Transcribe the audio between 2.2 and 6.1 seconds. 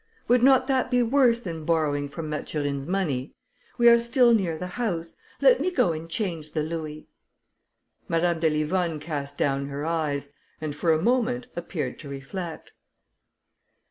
Mathurine's money? We are still near the house; let me go and